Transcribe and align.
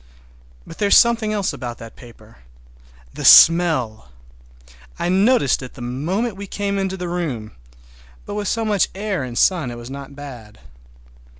But 0.65 0.79
there 0.79 0.87
is 0.87 0.97
something 0.97 1.31
else 1.31 1.53
about 1.53 1.77
that 1.77 1.95
paper—the 1.95 3.23
smell! 3.23 4.09
I 4.97 5.09
noticed 5.09 5.61
it 5.61 5.75
the 5.75 5.81
moment 5.83 6.35
we 6.35 6.47
came 6.47 6.79
into 6.79 6.97
the 6.97 7.07
room, 7.07 7.51
but 8.25 8.33
with 8.33 8.47
so 8.47 8.65
much 8.65 8.89
air 8.95 9.21
and 9.23 9.37
sun 9.37 9.69
it 9.69 9.77
was 9.77 9.91
not 9.91 10.15
bad. 10.15 10.57